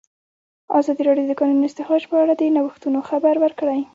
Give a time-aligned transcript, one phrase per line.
[0.79, 3.79] ازادي راډیو د د کانونو استخراج په اړه د نوښتونو خبر ورکړی.